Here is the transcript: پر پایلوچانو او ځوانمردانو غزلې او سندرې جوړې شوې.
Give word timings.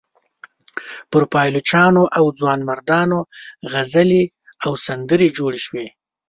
پر 1.11 1.23
پایلوچانو 1.33 2.03
او 2.17 2.25
ځوانمردانو 2.39 3.19
غزلې 3.71 4.23
او 4.65 4.71
سندرې 4.85 5.27
جوړې 5.37 5.59
شوې. 5.65 5.87